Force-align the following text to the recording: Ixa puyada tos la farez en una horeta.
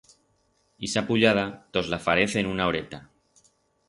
Ixa 0.87 1.03
puyada 1.09 1.43
tos 1.77 1.91
la 1.91 1.99
farez 2.05 2.37
en 2.41 2.49
una 2.53 2.67
horeta. 2.71 3.01